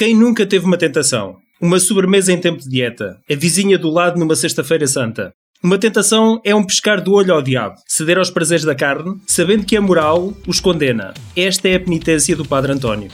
[0.00, 1.36] Quem nunca teve uma tentação?
[1.60, 5.30] Uma sobremesa em tempo de dieta, a vizinha do lado numa sexta-feira santa.
[5.62, 9.66] Uma tentação é um pescar do olho ao diabo, ceder aos prazeres da carne, sabendo
[9.66, 11.12] que a moral os condena.
[11.36, 13.10] Esta é a penitência do Padre António.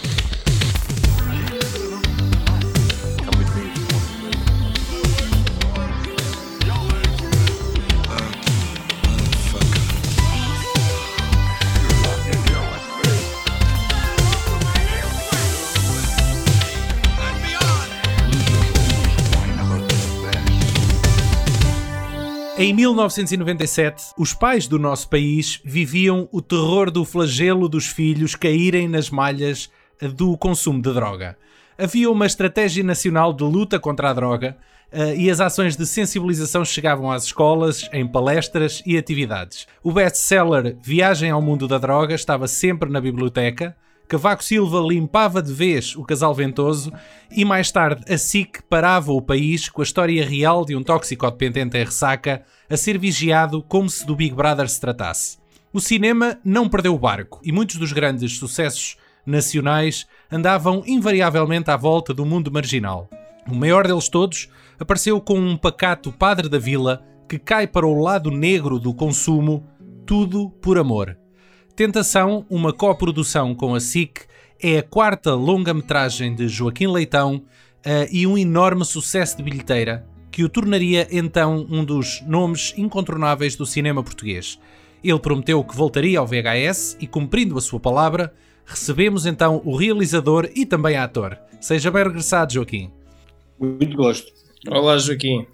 [22.59, 28.89] Em 1997, os pais do nosso país viviam o terror do flagelo dos filhos caírem
[28.89, 29.71] nas malhas
[30.15, 31.37] do consumo de droga.
[31.77, 34.57] Havia uma estratégia nacional de luta contra a droga
[34.91, 39.67] uh, e as ações de sensibilização chegavam às escolas, em palestras e atividades.
[39.83, 43.77] O best-seller Viagem ao Mundo da Droga estava sempre na biblioteca,
[44.09, 46.93] Cavaco Silva limpava de vez o casal ventoso
[47.29, 51.77] e mais tarde a SIC parava o país com a história real de um toxicodependente
[51.77, 55.39] em ressaca a ser vigiado como se do Big Brother se tratasse.
[55.73, 61.77] O cinema não perdeu o barco e muitos dos grandes sucessos nacionais andavam invariavelmente à
[61.77, 63.11] volta do mundo marginal.
[63.51, 64.49] O maior deles todos
[64.79, 69.67] apareceu com um pacato padre da vila que cai para o lado negro do consumo,
[70.07, 71.19] tudo por amor.
[71.77, 74.23] Tentação, uma coprodução com a SIC,
[74.63, 80.43] é a quarta longa-metragem de Joaquim Leitão uh, e um enorme sucesso de bilheteira que
[80.43, 84.59] o tornaria então um dos nomes incontornáveis do cinema português.
[85.05, 88.33] Ele prometeu que voltaria ao VHS e, cumprindo a sua palavra,
[88.65, 91.39] recebemos então o realizador e também ator.
[91.61, 92.91] Seja bem regressado, Joaquim.
[93.61, 94.33] Muito gosto.
[94.67, 95.47] Olá, Joaquim.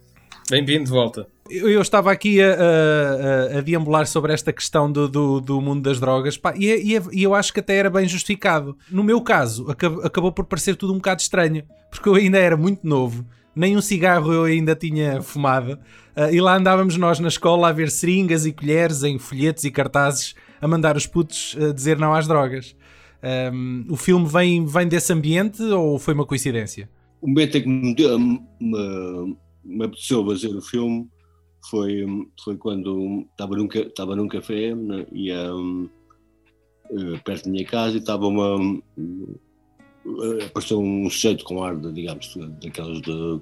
[0.49, 5.09] Bem-vindo de volta eu, eu estava aqui a, a, a, deambular sobre esta questão do,
[5.09, 8.07] do, do mundo das drogas pá, e, e, e, eu acho que até era bem
[8.09, 8.77] justificado.
[8.91, 12.57] No meu caso, acabou, acabou por parecer tudo um bocado estranho, porque eu ainda era
[12.57, 15.79] muito novo, nem um cigarro eu ainda tinha fumado,
[16.17, 19.71] uh, e lá andávamos nós na escola a ver seringas e colheres em folhetos e
[19.71, 22.77] cartazes a mandar os putos a dizer não às drogas.
[23.53, 26.89] Um, o filme vem, vem desse ambiente ou foi uma coincidência?
[27.21, 31.09] O momento em que me, me, me apeteceu fazer o filme
[31.69, 32.07] foi,
[32.43, 35.89] foi quando estava num, estava num café né, e um,
[36.91, 38.83] eh, perto da minha casa e estava uma.
[38.99, 43.41] Eh, apareceu um sujeito com ar, digamos, daquelas de,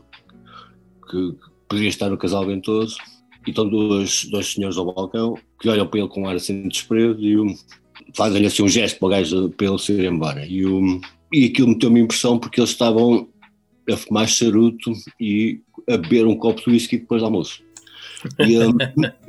[1.11, 2.97] que, que poderia estar no casal ventoso.
[3.47, 6.63] E estão dois, dois senhores ao balcão que olham para ele com um ar assim
[6.63, 7.57] de desprezo e um,
[8.15, 10.47] fazem-lhe assim um gesto para o gajo para ele se ir embora.
[10.47, 11.01] E, um,
[11.33, 13.29] e aquilo meteu-me impressão porque eles estavam
[13.91, 17.63] a fumar charuto e a beber um copo de whisky depois do almoço.
[18.39, 18.57] E,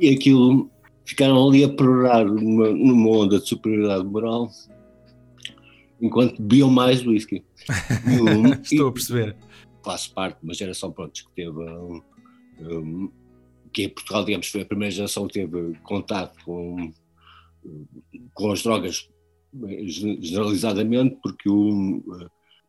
[0.00, 0.70] e aquilo
[1.04, 4.50] ficaram ali a perorar numa, numa onda de superioridade moral
[6.00, 7.44] enquanto bebiam mais whisky.
[8.06, 9.36] Um, Estou a perceber.
[9.84, 11.58] Faço parte de uma geração pronto, que teve.
[11.58, 12.02] Um,
[12.60, 13.12] um,
[13.72, 16.92] que em Portugal, digamos, foi a primeira geração que teve contato com,
[18.34, 19.08] com as drogas
[19.86, 22.02] generalizadamente, porque eu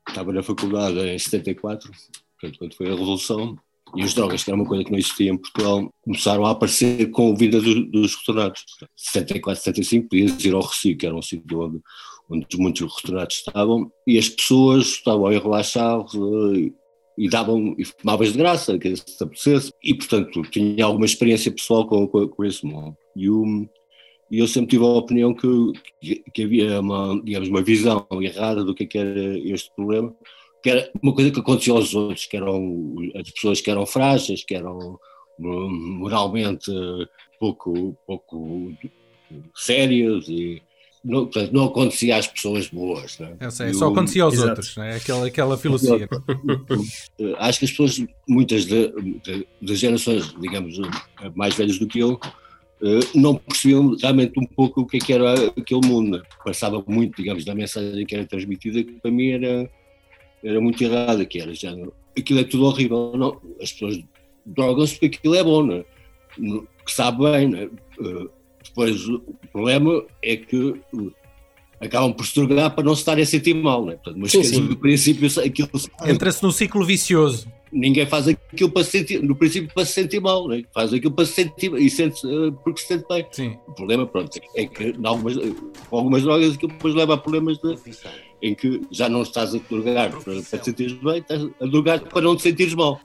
[0.07, 1.91] estava na faculdade em 74,
[2.39, 3.57] portanto, quando foi a Revolução,
[3.95, 7.09] e as drogas, que era uma coisa que não existia em Portugal, começaram a aparecer
[7.11, 8.63] com a vida dos, dos restaurantes.
[8.95, 11.79] 74, 75, podias ir ao Recife, que era um sítio onde,
[12.29, 16.71] onde muitos restaurantes estavam, e as pessoas estavam a relaxar e, eh,
[17.17, 21.85] e davam, e fumavas de graça, que se apetecesse, e portanto tinha alguma experiência pessoal
[21.87, 22.97] com, com, com esse mundo.
[23.15, 23.69] E, o,
[24.31, 25.47] e eu sempre tive a opinião que,
[26.33, 30.15] que havia uma, digamos, uma visão errada do que, é que era este problema,
[30.63, 34.45] que era uma coisa que acontecia aos outros, que eram as pessoas que eram frágeis,
[34.45, 34.97] que eram
[35.37, 36.71] moralmente
[37.37, 38.71] pouco, pouco
[39.53, 40.61] sérias e
[41.03, 43.19] não, portanto, não acontecia às pessoas boas.
[43.19, 43.35] Né?
[43.41, 44.49] Eu sei, só acontecia aos Exato.
[44.51, 44.95] outros, né?
[44.95, 46.07] aquela, aquela filosofia.
[47.39, 50.79] Acho que as pessoas, muitas das gerações, digamos,
[51.35, 52.17] mais velhas do que eu,
[52.81, 56.23] eh, não percebiam realmente um pouco o que, é que era aquele mundo.
[56.45, 59.69] Passava muito, digamos, da mensagem que era transmitida, que para mim era
[60.43, 61.73] era muito errada, que era já,
[62.17, 64.03] aquilo é tudo horrível, não, as pessoas
[64.45, 65.85] drogam-se porque aquilo é bom, não é?
[66.85, 67.65] que sabe bem, é?
[68.01, 68.29] Uh,
[68.63, 69.19] depois o
[69.51, 71.13] problema é que uh,
[71.79, 73.95] acabam por se drogar para não se estarem a sentir mal, não é?
[73.95, 74.61] Portanto, mas sim, sim.
[74.61, 75.69] no princípio aquilo...
[76.05, 77.47] Entra-se no ciclo vicioso.
[77.73, 80.63] Ninguém faz aquilo para se sentir, no princípio para se sentir mal, não é?
[80.73, 83.25] faz aquilo para se sentir e sente uh, porque se sente bem.
[83.31, 83.57] Sim.
[83.67, 85.35] O problema, pronto, é que em algumas,
[85.89, 87.75] com algumas drogas aquilo depois leva a problemas de
[88.43, 92.01] em que já não estás a drogar para, para te sentires bem, estás a drogar
[92.01, 92.99] para não te sentires mal.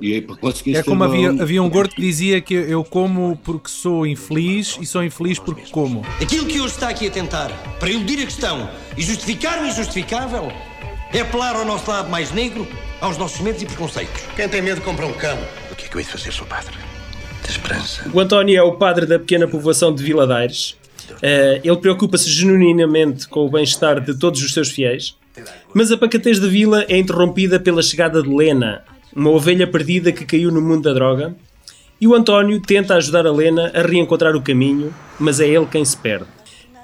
[0.00, 3.38] E aí, para conseguir é como havia, havia um gordo que dizia que eu como
[3.44, 6.04] porque sou infeliz e sou infeliz porque como.
[6.20, 8.68] Aquilo que hoje está aqui a tentar, para eludir a questão
[8.98, 10.50] e justificar o injustificável,
[11.14, 12.66] É apelar ao nosso lado mais negro,
[13.02, 14.22] aos nossos medos e preconceitos.
[14.36, 15.36] Quem tem medo compra um cão.
[15.72, 16.46] O que é que eu hei de fazer, Sr.
[16.46, 16.72] Padre?
[17.44, 18.08] De esperança.
[18.14, 20.76] O António é o padre da pequena povoação de Vila Daires.
[21.10, 25.16] Uh, ele preocupa-se genuinamente com o bem-estar de todos os seus fiéis.
[25.74, 28.84] Mas a pacatez da vila é interrompida pela chegada de Lena,
[29.14, 31.34] uma ovelha perdida que caiu no mundo da droga.
[32.00, 35.84] E o António tenta ajudar a Lena a reencontrar o caminho, mas é ele quem
[35.84, 36.26] se perde.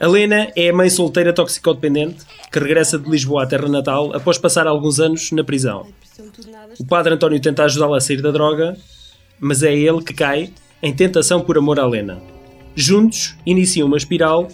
[0.01, 4.39] A Lena é a mãe solteira toxicodependente que regressa de Lisboa à terra natal após
[4.39, 5.89] passar alguns anos na prisão.
[6.79, 8.77] O padre António tenta ajudá-la a sair da droga,
[9.41, 10.51] mas é ele que cai
[10.81, 12.23] em tentação por amor à Lena.
[12.77, 14.47] Juntos, iniciam uma espiral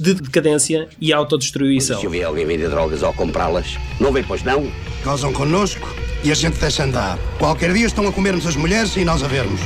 [0.00, 2.00] de decadência e autodestruição.
[2.00, 4.70] Se eu ver alguém vender drogas ou comprá-las, não vem, pois não?
[5.04, 5.94] Gozam connosco
[6.24, 7.18] e a gente deixa andar.
[7.38, 9.60] Qualquer dia estão a comer-nos as mulheres e nós a vermos.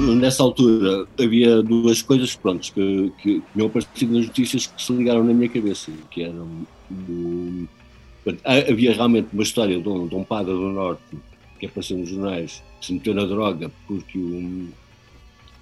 [0.00, 5.22] Nessa altura havia duas coisas pronto, que, que tinham aparecido nas notícias que se ligaram
[5.22, 6.48] na minha cabeça, que eram
[6.88, 7.68] do,
[8.44, 11.02] havia realmente uma história de um, de um padre do Norte
[11.58, 14.68] que apareceu nos jornais, que se meteu na droga porque um,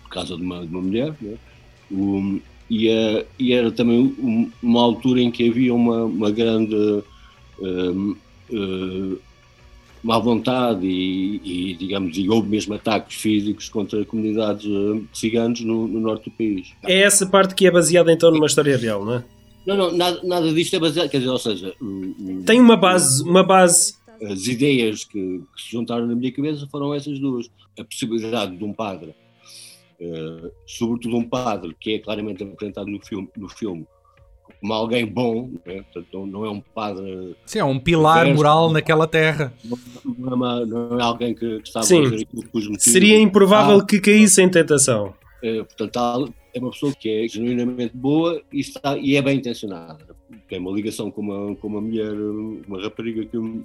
[0.04, 1.36] por causa de uma, de uma mulher, né?
[1.90, 7.02] um, e, uh, e, era também uma altura em que havia uma, uma grande
[7.58, 8.16] uh,
[10.02, 11.40] má vontade e,
[11.72, 16.36] e, digamos, e houve mesmo ataques físicos contra comunidades uh, ciganos no, no, norte do
[16.36, 16.72] país.
[16.84, 19.24] É essa parte que é baseada então numa história real, não é?
[19.66, 21.74] Não, não, nada, nada disto é baseado, quer dizer, ou seja...
[22.46, 23.96] Tem uma base, uma base...
[24.20, 27.48] As ideias que, que, se juntaram na minha cabeça foram essas duas.
[27.78, 29.14] A possibilidade de um padre,
[30.00, 33.86] uh, sobretudo um padre que é claramente apresentado no filme, no filme
[34.60, 35.84] como alguém bom, né?
[35.92, 37.36] Portanto, não é um padre.
[37.46, 39.52] Sim, é um pilar moral naquela terra.
[39.64, 42.00] Não é, uma, não é alguém que, que estava Sim.
[42.00, 45.14] a fazer aquilo Seria improvável ah, que caísse em tentação.
[45.42, 50.16] É, portanto, é uma pessoa que é genuinamente boa e, está, e é bem intencionada.
[50.48, 53.62] Tem uma ligação com uma, com uma mulher, uma rapariga que, que,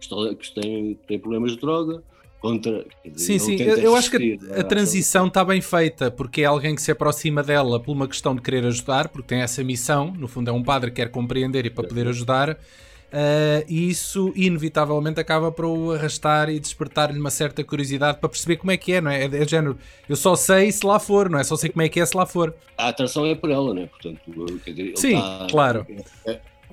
[0.00, 2.02] está, que tem, tem problemas de droga
[2.40, 2.84] contra.
[3.04, 6.44] Dizer, sim, sim, eu, eu acho que a, a transição está bem feita, porque é
[6.44, 10.12] alguém que se aproxima dela por uma questão de querer ajudar, porque tem essa missão,
[10.16, 12.58] no fundo é um padre que quer compreender e para poder ajudar.
[13.06, 18.56] Uh, e isso inevitavelmente acaba por o arrastar e despertar-lhe uma certa curiosidade para perceber
[18.56, 19.24] como é que é, não é?
[19.24, 19.78] É, é género,
[20.08, 21.44] eu só sei se lá for, não é?
[21.44, 22.54] Só sei como é que é se lá for.
[22.76, 23.86] A atração é por ela, não é?
[23.86, 24.20] Portanto,
[24.64, 25.46] quer dizer, Sim, está...
[25.48, 25.86] claro.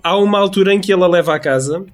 [0.02, 1.86] Há uma altura em que ela leva a casa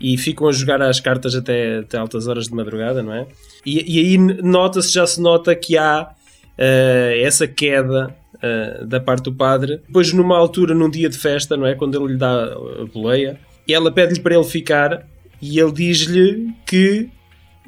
[0.00, 3.26] e ficam a jogar às cartas até, até altas horas de madrugada, não é?
[3.64, 9.24] E, e aí nota-se, já se nota que há uh, essa queda uh, da parte
[9.24, 9.80] do padre.
[9.86, 11.74] Depois, numa altura, num dia de festa, não é?
[11.74, 15.06] Quando ele lhe dá a boleia, ela pede-lhe para ele ficar
[15.40, 17.08] e ele diz-lhe que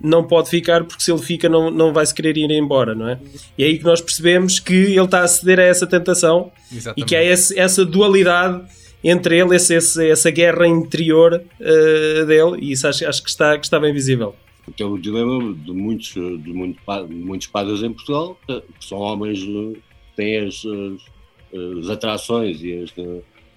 [0.02, 3.08] não pode ficar porque se ele fica não, não vai se querer ir embora, não
[3.08, 3.18] é?
[3.56, 7.00] E é aí que nós percebemos que ele está a ceder a essa tentação Exatamente.
[7.00, 8.62] e que há esse, essa dualidade
[9.02, 13.56] entre ele, esse, esse, essa guerra interior uh, dele, e isso acho, acho que, está,
[13.58, 14.34] que está bem visível.
[14.76, 18.98] Que é o dilema de muitos, de, muito, de muitos padres em Portugal, que são
[18.98, 19.80] homens que eh,
[20.14, 22.92] têm as, as, as atrações e as,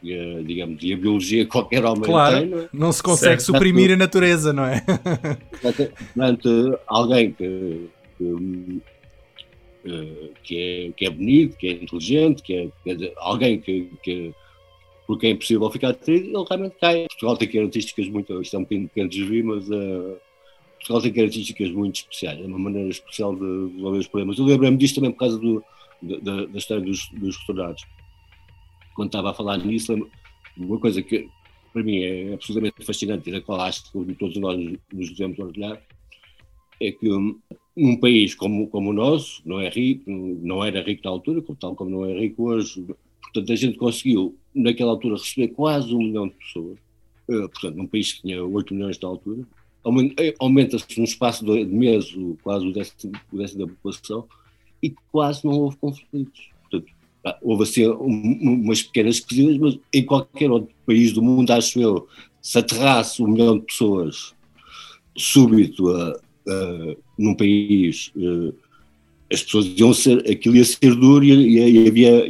[0.04, 2.50] e a, digamos, e a biologia que qualquer homem claro, tem.
[2.50, 2.70] Não, é?
[2.72, 3.54] não se consegue certo.
[3.54, 4.82] suprimir a natureza, não é?
[5.62, 8.82] Portanto, alguém que, que,
[9.86, 14.34] eh, que, é, que é bonito, que é inteligente, que é, que alguém que, que
[15.12, 17.06] porque é impossível ficar atraído, ele realmente cai.
[17.10, 20.18] Portugal tem características muito, isto é um pequeno, pequeno desvio, mas uh,
[20.76, 24.40] Portugal tem características muito especiais, é uma maneira especial de resolver os problemas.
[24.40, 25.62] Eu lembro-me disto também por causa do,
[26.02, 27.36] da, da, história dos, dos.
[28.96, 30.10] Quando estava a falar nisso,
[30.56, 31.28] uma coisa que
[31.74, 34.58] para mim é absolutamente fascinante e da qual acho que todos nós
[34.94, 35.82] nos devemos orgulhar,
[36.82, 37.38] é que um,
[37.76, 41.76] um país como, como o nosso, não é rico, não era rico na altura, tal
[41.76, 42.86] como não é rico hoje,
[43.34, 46.78] portanto a gente conseguiu naquela altura receber quase um milhão de pessoas,
[47.30, 49.46] uh, portanto, num país que tinha 8 milhões de altura,
[50.20, 54.28] eh, aumenta-se num espaço de meses quase o décimo, o décimo da população
[54.82, 56.50] e quase não houve conflitos.
[56.70, 56.92] Portanto,
[57.42, 62.08] houve assim um, umas pequenas coisinhas, mas em qualquer outro país do mundo, acho eu,
[62.42, 64.36] se aterrasse um milhão de pessoas
[65.18, 66.12] súbito a,
[66.48, 68.54] a, num país uh,
[69.32, 72.28] as pessoas iam ser, aquilo ia ser duro e, e, e havia,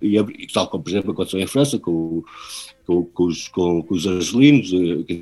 [0.00, 2.22] e, e, tal como por exemplo aconteceu em França com,
[2.86, 5.16] com, com, os, com, com os argelinos, eh,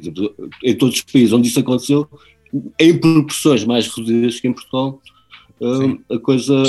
[0.65, 2.09] em todos os países onde isso aconteceu,
[2.79, 5.01] em proporções mais reduzidas que em Portugal,
[5.61, 6.63] eh, a coisa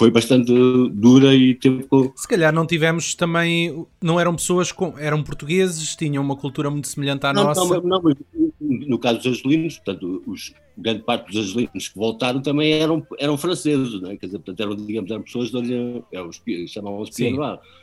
[0.00, 0.50] foi bastante
[0.94, 1.86] dura e teve.
[2.16, 3.86] Se calhar não tivemos também.
[4.00, 4.98] Não eram pessoas com.
[4.98, 7.62] eram portugueses, tinham uma cultura muito semelhante à não, nossa.
[7.62, 8.16] Não, não, mas
[8.58, 13.36] no caso dos angelinos, portanto, os, grande parte dos angelinos que voltaram também eram, eram
[13.36, 14.16] franceses, né?
[14.16, 16.04] quer dizer, portanto, eram, digamos, eram pessoas de origem.
[16.10, 17.36] É, chamavam-se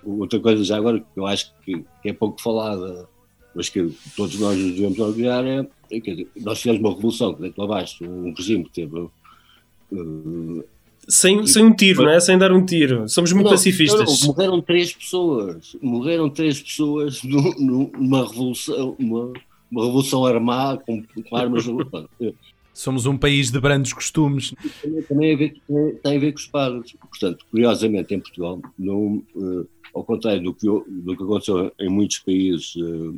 [0.04, 3.08] Outra coisa já agora que eu acho que, que é pouco falada
[3.54, 7.42] mas que todos nós nos devemos orgulhar é, é dizer, nós fizemos uma revolução, que
[7.42, 10.64] dentro abaixo, um regime que teve uh,
[11.08, 12.20] Sem, sem um tiro, não é?
[12.20, 13.08] Sem dar um tiro.
[13.08, 14.22] Somos muito não, pacifistas.
[14.22, 15.76] não, morreram três pessoas.
[15.82, 19.32] Morreram três pessoas nu- nu- numa revolução, uma,
[19.72, 21.64] uma revolução armada com, com armas.
[22.74, 24.54] Somos um país de brandos costumes.
[24.84, 26.94] também, também a ver, tem, tem a ver com os padres.
[27.10, 32.20] Portanto, curiosamente, em Portugal, não, eh, ao contrário do que, do que aconteceu em muitos
[32.20, 33.18] países eh,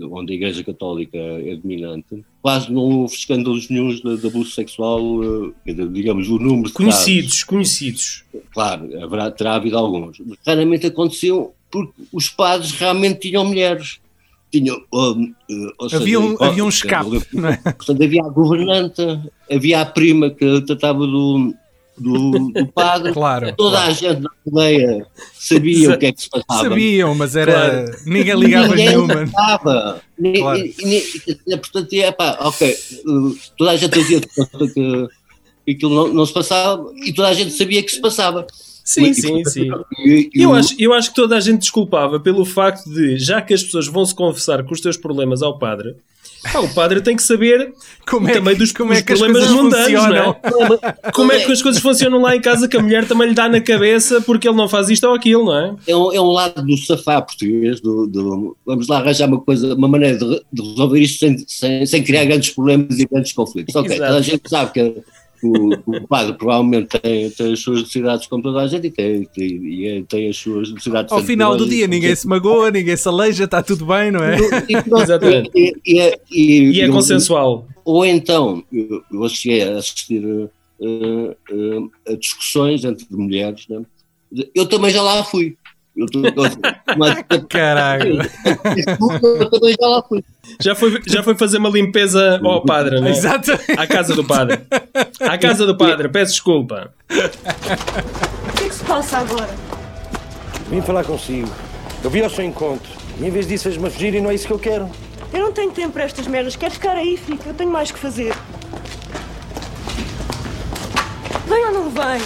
[0.00, 5.02] onde a Igreja Católica é dominante, quase não houve escândalos nenhums de, de abuso sexual,
[5.66, 8.24] eh, digamos, o número Conhecidos, conhecidos.
[8.32, 14.00] casos, claro, haverá, terá havido alguns, mas raramente aconteceu porque os padres realmente tinham mulheres.
[14.50, 17.56] Tinham, hum, eh, seja, Havia um, havia um escape, não é?
[17.56, 21.54] Portanto, havia a governanta, havia a prima que tratava do,
[21.98, 23.12] do, do padre.
[23.12, 23.54] Claro.
[23.56, 26.68] Toda a gente na aldeia sabia o que é que se passava.
[26.68, 27.52] Sabiam, mas era.
[27.52, 27.96] Claro.
[28.06, 29.14] Ninguém ligava Ninguém nenhuma.
[30.18, 30.58] Ni- Claro.
[30.58, 30.74] e-
[31.26, 35.08] e- e- Portanto, é pá, ok, uh, toda a gente conta que
[35.64, 38.46] que aquilo não, não se passava e toda a gente sabia que se passava.
[38.84, 39.70] Sim, E- sim, sim.
[40.04, 43.16] E, e Eu o- acho, eu acho que toda a gente desculpava pelo facto de,
[43.18, 45.94] já que as pessoas vão se confessar com os teus problemas ao padre,
[46.52, 47.72] pá, o padre tem que saber
[48.04, 50.36] Como é, também dos, como dos é que as problemas coisas mundanos, funcionam?
[50.42, 51.12] não é?
[51.12, 53.48] Como é que as coisas funcionam lá em casa que a mulher também lhe dá
[53.48, 55.76] na cabeça porque ele não faz isto ou aquilo, não é?
[55.86, 59.74] é, um, é um lado do safá português, do, do- vamos lá arranjar uma coisa,
[59.76, 63.76] uma maneira de, de resolver isto sem, sem, sem criar grandes problemas e grandes conflitos.
[63.76, 64.08] Ok, Exato.
[64.08, 65.02] toda a gente sabe que
[65.42, 69.24] o, o padre provavelmente tem, tem as suas necessidades como toda a gente e tem,
[69.24, 71.12] tem, e é- tem as suas necessidades.
[71.12, 74.36] Ao final do dia ninguém se magoa, ninguém se aleija, está tudo bem, não é?
[74.68, 75.50] e, Exatamente.
[75.54, 77.66] e, e, é- E é eu- consensual.
[77.84, 80.22] Ou então, eu, eu cheguei a assistir
[80.80, 83.82] eh, eh, a discussões entre mulheres, né?
[84.54, 85.56] eu também já lá fui.
[85.94, 86.20] Eu, tô-
[86.96, 88.22] mas, Caralho.
[88.22, 90.24] eu também já lá fui.
[90.60, 93.10] Já foi, já foi fazer uma limpeza ao padre, não é?
[93.10, 93.52] Exato.
[93.76, 94.60] À casa do padre.
[95.20, 96.92] À casa do padre, peço desculpa.
[97.10, 99.50] O que é que se passa agora?
[100.70, 101.50] Vim falar consigo.
[102.02, 102.90] Eu vi ao seu encontro.
[103.20, 104.90] E em vez disso fez-me a fugir e não é isso que eu quero.
[105.32, 106.56] Eu não tenho tempo para estas merdas.
[106.56, 107.50] Quero ficar aí, fica.
[107.50, 108.34] Eu tenho mais que fazer.
[111.46, 112.20] Vem ou não vem?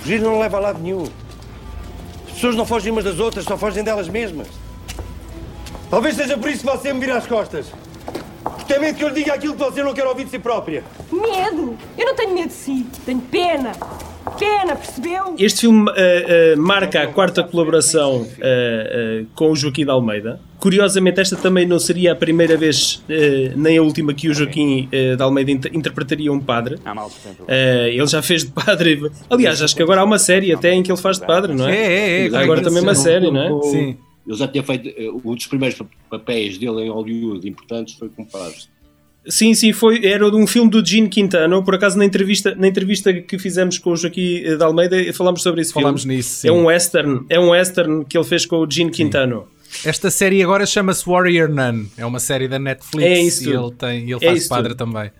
[0.00, 1.04] Fugir não leva a lado nenhum.
[2.38, 4.46] As pessoas não fogem umas das outras, só fogem delas mesmas.
[5.90, 7.66] Talvez seja por isso que você me vira as costas.
[8.44, 10.38] Porque tem medo que eu lhe diga aquilo que você não quer ouvir de si
[10.38, 10.84] própria.
[11.10, 11.76] Medo?
[11.98, 12.86] Eu não tenho medo de si.
[13.04, 13.72] Tenho pena.
[14.38, 15.34] Pena, percebeu?
[15.36, 20.38] Este filme eh, eh, marca a quarta colaboração eh, com o Joaquim de Almeida.
[20.58, 24.88] Curiosamente, esta também não seria a primeira vez, eh, nem a última, que o Joaquim
[24.90, 26.76] eh, de Almeida inter- interpretaria um padre.
[27.46, 29.00] Eh, ele já fez de padre.
[29.30, 31.68] Aliás, acho que agora há uma série até em que ele faz de padre, não
[31.68, 31.76] é?
[31.76, 32.36] É, é, é.
[32.36, 33.62] Agora também uma série, não é?
[33.70, 33.96] Sim.
[34.26, 34.90] Ele já tinha feito,
[35.24, 38.56] um dos primeiros papéis dele em Hollywood importantes foi com padre.
[39.28, 41.62] Sim, sim, foi, era de um filme do Gene Quintano.
[41.62, 45.60] Por acaso, na entrevista, na entrevista que fizemos com o Joaquim de Almeida, falámos sobre
[45.60, 46.16] esse Falámos filme.
[46.16, 46.48] nisso, sim.
[46.48, 49.46] É um western, é um western que ele fez com o Gene Quintano.
[49.84, 51.86] Esta série agora chama-se Warrior Nun.
[51.98, 54.74] É uma série da Netflix É isso e ele, tem, ele É faz isso padre
[54.74, 54.78] tudo.
[54.78, 55.10] também.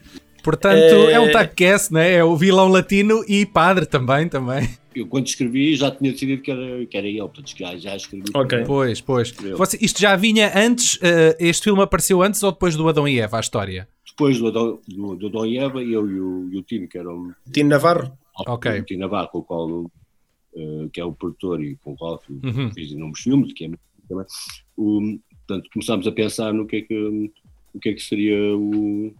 [0.42, 1.20] Portanto, É- é...
[1.20, 2.14] um typecast, né?
[2.14, 4.66] é o vilão latino e padre também, também.
[4.94, 8.24] Eu, quando escrevi, já tinha decidido que era, que era ele, portanto, já, já escrevi.
[8.34, 8.64] Ok.
[8.66, 9.32] Pois, pois.
[9.56, 13.20] Você- isto já vinha antes, eh, este filme apareceu antes ou depois do Adão e
[13.20, 13.86] Eva, a história?
[14.18, 17.08] Depois do, do, do Dom e Eva, eu e o, e o time, que era
[17.08, 18.10] o, Tino Navarro.
[18.48, 18.80] Ok.
[18.80, 19.90] o Tino Navarro, com o qual,
[20.56, 22.72] eh, que é o produtor e com o qual Uhum.
[22.74, 23.70] fiz inúmeros filmes, que é
[24.08, 24.26] também.
[24.76, 27.30] O, portanto, começámos a pensar no que é que,
[27.72, 29.14] o que, é que seria o,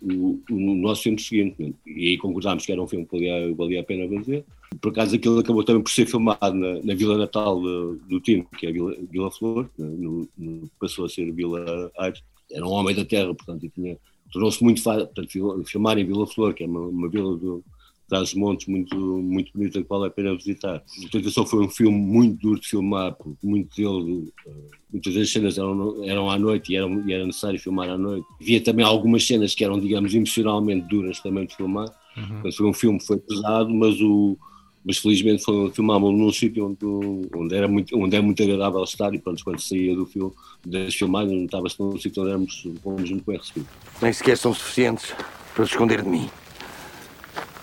[0.00, 1.56] o, o nosso filme seguinte.
[1.62, 1.72] né?
[1.86, 4.42] E aí concordámos que era um filme que valia, valia a pena fazer.
[4.80, 8.46] Por acaso aquilo acabou também por ser filmado na, na Vila Natal de- do time,
[8.56, 9.86] que é a Vila, Vila Flor, né?
[9.86, 12.22] no, no- passou a ser Vila Aires.
[12.50, 13.98] Era um homem da terra, portanto, e tinha-
[14.32, 17.64] tornou-se muito fácil portanto, fil- filmar em Vila Flor, que é uma, uma vila do,
[18.08, 20.82] traz montes muito, muito bonita que vale a pena visitar.
[21.02, 24.50] Portanto, só foi um filme muito duro de filmar, porque muito dele, eh,
[24.92, 28.26] muitas das cenas eram, eram à noite e, eram, e era necessário filmar à noite.
[28.40, 31.88] Havia também algumas cenas que eram, digamos, emocionalmente duras também de filmar.
[32.16, 34.36] Portanto, foi um filme que foi pesado, mas o
[34.84, 39.14] mas felizmente foi filmámos num sítio onde, onde, era muito, onde é muito agradável estar
[39.14, 40.32] e pronto, quando saía do filme,
[40.64, 43.70] das filmagens, notava-se num sítio onde éramos, fomos muito bem recebidos.
[44.00, 45.14] Nem sequer são suficientes
[45.54, 46.30] para se esconder de mim.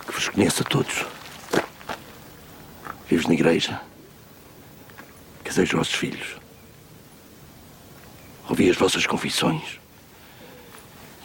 [0.06, 1.06] Que vos conheço a todos.
[3.10, 3.82] Vives na igreja.
[5.44, 6.36] Casei os vossos filhos.
[8.48, 9.80] Ouvi as vossas confissões.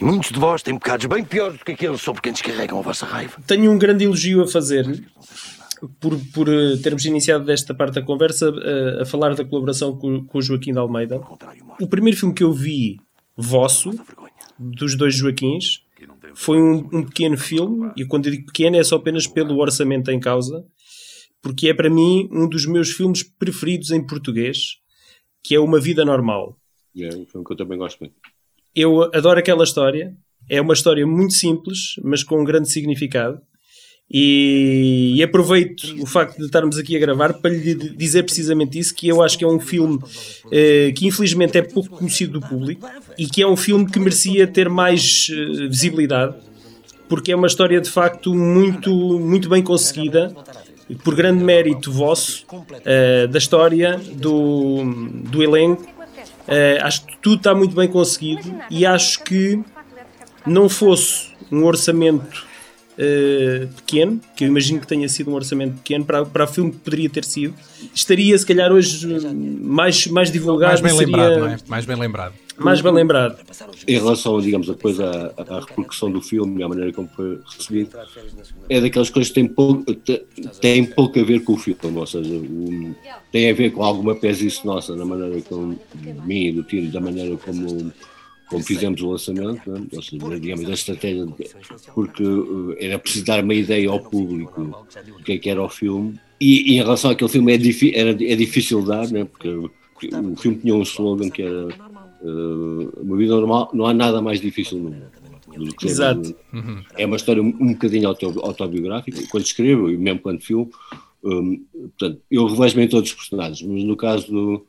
[0.01, 2.81] E muitos de vós têm pecados bem piores do que aqueles sobre quem descarregam a
[2.81, 3.37] vossa raiva.
[3.45, 5.03] Tenho um grande elogio a fazer
[5.99, 10.25] por, por eh, termos iniciado desta parte da conversa a, a falar da colaboração com,
[10.25, 11.21] com o Joaquim de Almeida.
[11.79, 12.97] O primeiro filme que eu vi
[13.35, 13.91] vosso,
[14.57, 15.83] dos dois Joaquins,
[16.35, 20.09] foi um, um pequeno filme, e quando eu digo pequeno é só apenas pelo orçamento
[20.09, 20.65] em causa,
[21.41, 24.77] porque é para mim um dos meus filmes preferidos em português,
[25.43, 26.57] que é Uma Vida Normal.
[26.97, 28.15] É um filme que eu também gosto muito.
[28.75, 30.15] Eu adoro aquela história.
[30.49, 33.41] É uma história muito simples, mas com um grande significado.
[34.11, 38.93] E, e aproveito o facto de estarmos aqui a gravar para lhe dizer precisamente isso,
[38.93, 39.99] que eu acho que é um filme
[40.51, 44.45] eh, que infelizmente é pouco conhecido do público e que é um filme que merecia
[44.45, 46.35] ter mais eh, visibilidade,
[47.09, 50.35] porque é uma história de facto muito, muito bem conseguida,
[51.03, 52.45] por grande mérito vosso,
[52.85, 54.83] eh, da história, do,
[55.31, 55.91] do elenco.
[56.81, 59.59] Acho que tudo está muito bem conseguido e acho que
[60.45, 62.52] não fosse um orçamento
[62.97, 66.71] uh, pequeno, que eu imagino que tenha sido um orçamento pequeno para, para o filme
[66.71, 67.53] que poderia ter sido,
[67.93, 69.07] estaria se calhar hoje
[69.61, 70.81] mais, mais divulgado.
[70.81, 71.05] Mais bem seria...
[71.05, 71.57] lembrado, não é?
[71.67, 72.33] Mais bem lembrado.
[72.57, 73.39] Mais bem lembrado.
[73.87, 77.97] Em relação, digamos, coisa, à, à repercussão do filme e à maneira como foi recebido,
[78.69, 79.83] é daquelas coisas que têm pouco,
[80.61, 82.93] têm pouco a ver com o filme, ou seja, um,
[83.31, 85.79] tem a ver com alguma pesice nossa, na maneira como,
[86.25, 87.91] mim e do tiro, da maneira como
[88.53, 89.87] como fizemos o lançamento, né?
[89.91, 91.25] seja, digamos, a estratégia,
[91.95, 95.67] porque uh, era preciso dar uma ideia ao público do que é que era o
[95.67, 99.25] filme, e, e em relação àquele filme é, era, é difícil dar, né?
[99.25, 99.71] porque o
[100.37, 104.77] filme tinha um slogan que era uh, uma vida normal, não há nada mais difícil
[104.77, 105.13] no mundo.
[105.83, 106.35] Exato.
[106.95, 110.69] É uma história um, um bocadinho autobiográfica, quando escrevo e mesmo quando filmo,
[111.23, 114.65] um, portanto, eu revejo-me em todos os personagens, mas no caso do,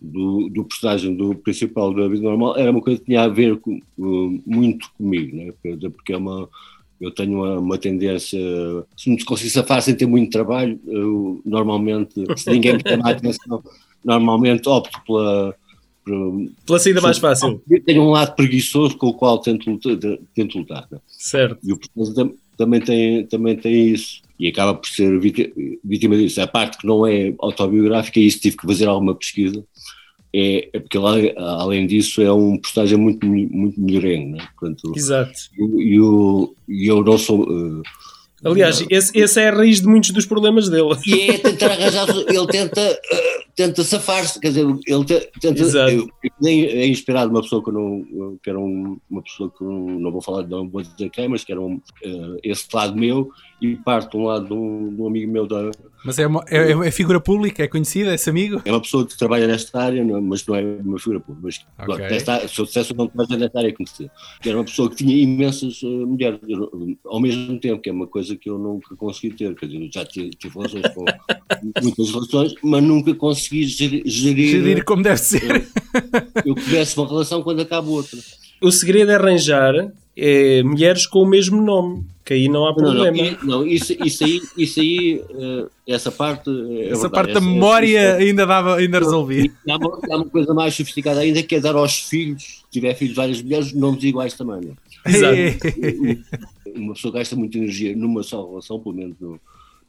[0.00, 3.58] do, do personagem do principal da vida normal era uma coisa que tinha a ver
[3.58, 5.52] com, uh, muito comigo, né?
[5.90, 6.48] porque é uma
[7.00, 8.40] eu tenho uma, uma, tendência,
[8.96, 13.12] se me consigo safar sem ter muito trabalho, eu normalmente, se ninguém me chama a
[13.12, 13.62] atenção,
[14.04, 15.54] normalmente opto pela,
[16.66, 17.62] pela saída mais fácil.
[17.86, 19.96] Tenho um lado preguiçoso com o qual tento lutar.
[20.34, 20.98] Tento lutar né?
[21.06, 21.58] Certo.
[21.62, 24.22] E o personagem também tem, também tem isso.
[24.38, 25.18] E acaba por ser
[25.84, 26.40] vítima disso.
[26.40, 29.64] A parte que não é autobiográfica, e isso tive que fazer alguma pesquisa,
[30.32, 31.14] é, é porque lá,
[31.60, 34.48] além disso é um personagem muito, muito melhorengo, né?
[34.58, 35.32] Portanto, Exato.
[35.58, 37.42] E eu, eu, não sou.
[37.42, 37.82] Uh,
[38.44, 40.96] Aliás, esse, esse é a raiz de muitos dos problemas dele.
[41.06, 42.08] E é tentar arranjar.
[42.08, 45.04] Ele tenta, uh, tenta safar-se, quer dizer, ele
[45.40, 45.60] tenta.
[45.60, 45.90] Exato.
[45.90, 46.08] Eu,
[46.46, 48.38] é inspirado uma pessoa que eu não.
[48.42, 51.42] que era um, uma pessoa que eu não vou falar, não vou dizer quem, mas
[51.42, 55.02] que era um, uh, esse lado meu e parte de um lado de um, de
[55.02, 55.70] um amigo meu da.
[56.04, 58.62] Mas é, uma, é, é, figura pública, é conhecida, esse amigo?
[58.64, 61.64] É uma pessoa que trabalha nesta área, não, mas não é uma figura pública.
[61.76, 62.08] Mas, okay.
[62.08, 64.10] desta, se eu dissesse não trabalha nesta área, é conhecer.
[64.40, 66.40] Que era uma pessoa que tinha imensas uh, mulheres,
[67.04, 69.54] ao mesmo tempo, que é uma coisa que eu nunca consegui ter.
[69.54, 71.04] Quer dizer, já tive, tive relações com
[71.82, 74.02] muitas relações, mas nunca consegui gerir.
[74.06, 75.68] Gerir como deve ser.
[76.44, 78.18] Eu, eu começo uma relação quando acabo outra.
[78.60, 83.16] O segredo é arranjar é, mulheres com o mesmo nome, que aí não há problema.
[83.16, 86.50] Não, não, não isso, isso aí, isso aí uh, essa parte.
[86.50, 89.48] É essa verdade, parte da essa, memória essa, ainda, dava, ainda resolvia.
[89.68, 92.94] Há uma, há uma coisa mais sofisticada ainda que é dar aos filhos, se tiver
[92.96, 94.60] filhos várias mulheres, nomes iguais também.
[94.60, 94.76] Não?
[95.06, 95.36] Exato.
[96.74, 99.40] uma pessoa gasta muita energia numa só relação, pelo menos no,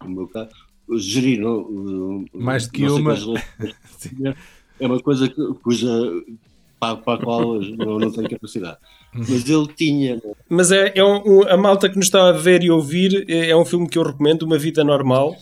[0.04, 0.50] no meu caso.
[0.98, 3.14] Gerir, não, mais do que uma.
[4.80, 5.88] é uma coisa que, cuja
[6.80, 8.78] para, para a qual não, não tenho capacidade.
[9.14, 10.16] Mas ele tinha.
[10.16, 10.22] Né?
[10.48, 13.56] Mas é, é um, a malta que nos está a ver e ouvir, é, é
[13.56, 15.36] um filme que eu recomendo, Uma Vida Normal.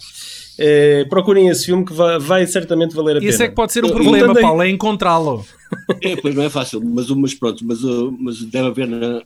[0.59, 3.29] É, procurem esse filme que vai, vai, certamente valer a pena.
[3.29, 5.45] Isso é que pode ser um problema, Voltando Paulo, é encontrá-lo.
[6.01, 9.21] É, pois não é fácil, mas, mas pronto, mas, uh, mas deve haver na,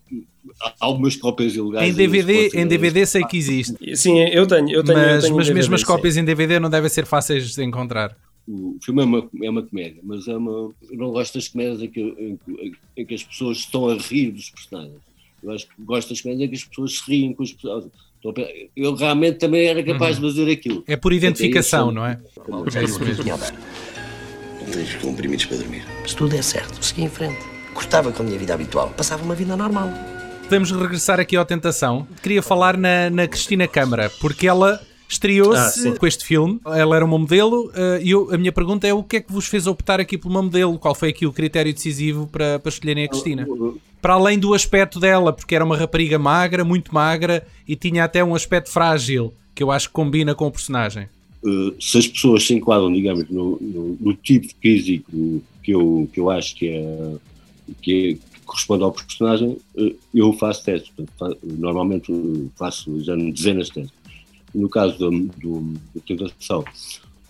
[0.80, 1.90] algumas cópias ilegais.
[1.90, 3.96] Em DVD, em DVD sei que existe.
[3.96, 4.70] Sim, eu tenho.
[4.72, 5.88] Eu tenho mas eu tenho mas DVD, mesmo as sim.
[5.88, 8.16] cópias em DVD não devem ser fáceis de encontrar.
[8.48, 11.82] O filme é uma, é uma comédia, mas é uma, eu não gosto das comédias
[11.82, 12.40] em que, em,
[12.98, 15.00] em que as pessoas estão a rir dos personagens.
[15.44, 17.92] Eu acho que gosto das comédias em que as pessoas se riem com os personagens.
[18.76, 20.28] Eu realmente também era capaz uhum.
[20.28, 20.84] de fazer aquilo.
[20.88, 22.20] É por identificação, não é?
[22.76, 23.24] É isso mesmo.
[24.72, 25.84] Tens comprimidos para dormir.
[26.06, 27.40] Se tudo é certo, segui em frente.
[27.74, 29.90] Cortava com a minha vida habitual, passava uma vida normal.
[30.44, 32.08] Podemos regressar aqui ao Tentação.
[32.22, 34.80] Queria falar na, na Cristina Câmara, porque ela
[35.12, 36.60] estreou-se Ah, com este filme.
[36.66, 39.32] Ela era uma modelo eh, e eu- a minha pergunta é o que é que
[39.32, 40.80] vos fez optar aqui por uma modelo?
[40.80, 43.48] Qual foi aqui o critério decisivo para, para escolherem a Cristina?
[44.02, 48.24] Para além do aspecto dela, porque era uma rapariga magra, muito magra e tinha até
[48.24, 51.08] um aspecto frágil, que eu acho que combina com o personagem.
[51.44, 56.20] Uh, se as pessoas se enquadram, digamos, no, no, no tipo físico que eu, que
[56.20, 57.14] eu acho que é
[57.82, 60.92] que, é, corresponde ao personagem, uh, eu faço testes.
[61.44, 62.12] Normalmente
[62.58, 64.01] faço já dezenas de testes.
[64.54, 65.62] No caso do, do,
[65.96, 66.64] da tentação,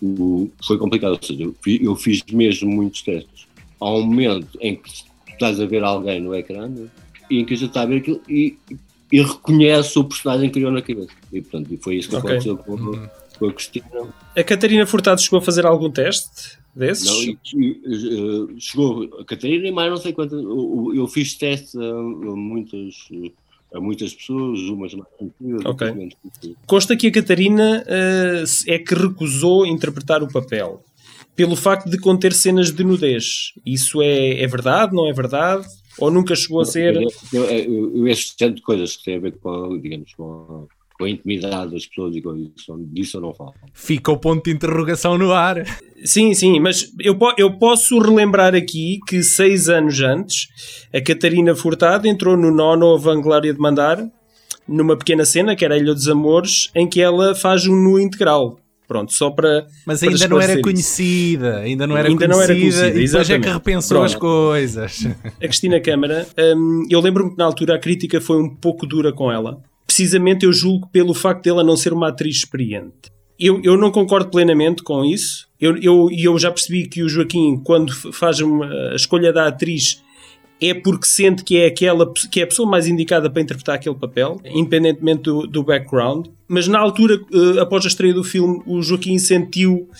[0.02, 3.46] o, foi complicado, ou seja, eu, eu fiz mesmo muitos testes.
[3.80, 4.90] Há um momento em que
[5.30, 6.88] estás a ver alguém no ecrã né,
[7.30, 8.56] e em que a gente está a ver aquilo e,
[9.10, 11.10] e reconhece o personagem que criou na cabeça.
[11.32, 12.30] E, portanto, foi isso que Ok.
[12.30, 12.76] aconteceu com,
[13.38, 13.86] com a Cristina.
[14.36, 17.06] A Catarina Furtado chegou a fazer algum teste desses?
[17.06, 20.42] Não, e- e, eh, chegou a Catarina e mais não sei quantas.
[20.42, 22.02] Eu, eu fiz testes a, a
[22.36, 22.94] muitas,
[23.74, 25.88] a muitas pessoas, umas mais conhecidas, Ok.
[25.88, 26.14] outras menos.
[26.66, 30.82] Consta que a Catarina eh, é que recusou interpretar o papel
[31.34, 33.52] pelo facto de conter cenas de nudez.
[33.64, 35.66] Isso é, é verdade, não é verdade?
[35.98, 36.96] Ou nunca chegou a ser.
[36.96, 40.66] Eu, eu, eu, eu esse género de coisas que têm a ver com, digamos, com
[40.98, 43.54] com a intimidade das pessoas e com isso, disso eu não falo.
[43.72, 45.64] Fica o ponto de interrogação no ar.
[46.04, 50.48] Sim, sim, mas eu, eu posso relembrar aqui que seis anos antes
[50.92, 54.04] a Catarina Furtado entrou no nono A Vanglória de Mandar
[54.66, 57.98] numa pequena cena que era a Ilha dos Amores em que ela faz um nu
[58.00, 58.58] integral.
[58.86, 59.66] Pronto, só para.
[59.86, 63.06] Mas para ainda não era conhecida, ainda não era Ainda não conhecida, era conhecida, e
[63.06, 64.06] depois é que repensou Pronto.
[64.06, 65.06] as coisas.
[65.26, 66.26] A Cristina Câmara,
[66.56, 69.62] hum, eu lembro-me que na altura a crítica foi um pouco dura com ela.
[69.92, 73.12] Precisamente eu julgo pelo facto dela não ser uma atriz experiente.
[73.38, 75.46] Eu, eu não concordo plenamente com isso.
[75.60, 79.48] Eu, eu, e eu já percebi que o Joaquim, quando faz uma- a escolha da
[79.48, 80.02] atriz,
[80.58, 83.94] é porque sente que é aquela que é a pessoa mais indicada para interpretar aquele
[83.96, 86.28] papel, independentemente do, do background.
[86.48, 89.90] Mas na altura, eh, após a estreia do filme, o Joaquim sentiu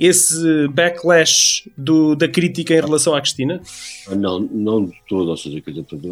[0.00, 3.60] esse backlash do- da crítica em relação à Cristina.
[4.08, 5.62] Ah, Não, não de todo, ou seja,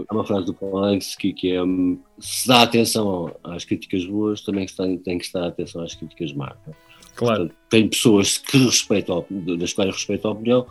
[0.09, 4.66] há uma frase do Polanski que é hum, se dá atenção às críticas boas, também
[4.98, 6.53] tem, que se dar atenção às críticas más.
[6.68, 6.72] é?
[7.16, 7.38] Claro.
[7.46, 9.24] Portanto, tem pessoas que respeitam,
[9.59, 10.66] das quais respeito a opinião,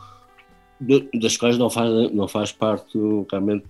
[1.20, 2.98] das quais não faz, não faz parte
[3.32, 3.66] realmente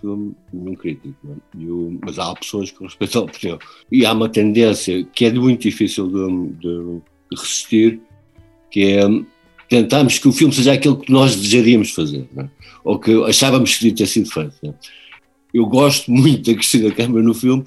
[0.52, 1.16] nenhum crítico.
[1.26, 1.58] é?
[1.64, 3.58] O- mas há pessoas que respeitam a opinião.
[3.90, 7.02] E há uma tendência que é muito difícil de, de
[7.34, 8.02] resistir,
[8.70, 9.06] que é
[9.70, 12.50] tentarmos que o filme seja aquilo que nós desejaríamos fazer, não é?
[12.84, 14.54] ou que achávamos que devia ter sido feito.
[14.64, 14.74] é?
[15.54, 17.66] Eu gosto muito da Cristina Câmara no filme,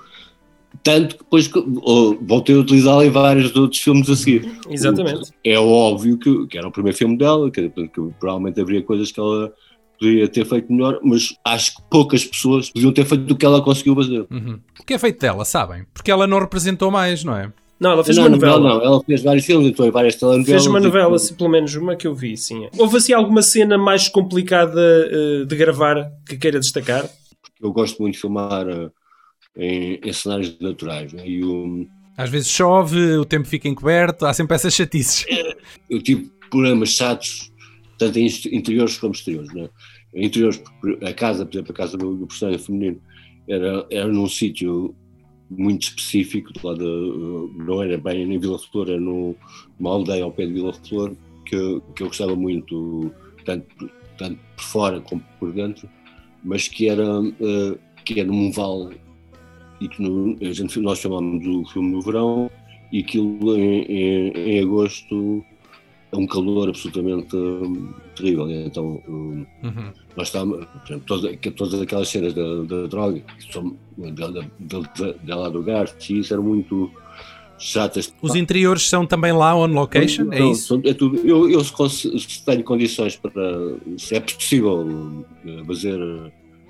[0.83, 1.51] tanto que depois
[2.23, 4.51] voltei a utilizá-la em vários outros filmes a seguir.
[4.69, 5.33] Exatamente.
[5.45, 9.21] É óbvio que, que era o primeiro filme dela, que, que provavelmente haveria coisas que
[9.21, 9.53] ela
[9.99, 13.61] poderia ter feito melhor, mas acho que poucas pessoas podiam ter feito do que ela
[13.61, 14.27] conseguiu fazer.
[14.31, 14.59] Uhum.
[14.81, 15.85] O que é feito dela, sabem?
[15.93, 17.53] Porque ela não representou mais, não é?
[17.81, 18.61] Não, ela fez não, uma novela.
[18.61, 20.47] Não, não, ela fez vários filmes, então em várias telenovelas.
[20.63, 22.69] Fez uma e- novela, assim, pelo menos uma que eu vi, sim.
[22.77, 27.09] Houve assim alguma cena mais complicada eh, de gravar que queira destacar?
[27.61, 28.91] Eu gosto muito de filmar eh,
[29.57, 31.27] em, em cenários naturais, né?
[31.27, 31.87] e o,
[32.19, 35.25] Às vezes chove, o tempo fica encoberto, há sempre essas chatices.
[35.89, 37.51] eu tive problemas chatos,
[37.99, 39.53] tanto em interiores como exteriores.
[39.55, 39.71] Né?
[40.15, 40.63] Em interiores,
[41.03, 43.01] a casa, por exemplo, a casa do, do personagem feminino,
[43.49, 44.95] era, era num sítio
[45.51, 49.35] muito específico, do lado de, não era bem em Vila Flor, era no-
[49.79, 53.13] numa aldeia ao pé de Vila Flor, que, que eu gostava muito,
[53.45, 55.89] tanto, tanto por fora como por dentro,
[56.45, 57.05] mas que era,
[57.41, 58.97] eh, que era num vale
[59.81, 62.51] e que no, a gente, nós filmámos o filme no verão
[62.93, 65.45] e aquilo em, em, em agosto
[66.13, 68.51] é um calor absolutamente hum, terrível.
[68.51, 69.93] Então, hum, Uhum.
[70.17, 73.23] nós estávamos, por exemplo, todas, todas aquelas cenas da, da droga,
[75.23, 76.91] dela do gás, isso eram muito
[77.59, 78.13] chatas.
[78.23, 80.81] Os interiores são também lá on location, é Não, isso?
[80.85, 81.19] é tudo.
[81.19, 85.99] Eu, eu se, se tenho condições para, se é possível eh, fazer